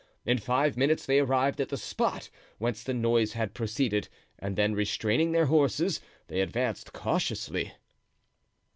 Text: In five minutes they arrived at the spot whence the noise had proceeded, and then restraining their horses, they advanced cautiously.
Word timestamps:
In 0.25 0.39
five 0.39 0.77
minutes 0.77 1.05
they 1.05 1.19
arrived 1.19 1.61
at 1.61 1.69
the 1.69 1.77
spot 1.77 2.31
whence 2.57 2.81
the 2.83 2.91
noise 2.91 3.33
had 3.33 3.53
proceeded, 3.53 4.07
and 4.39 4.55
then 4.55 4.73
restraining 4.73 5.31
their 5.31 5.45
horses, 5.45 6.01
they 6.27 6.41
advanced 6.41 6.91
cautiously. 6.91 7.73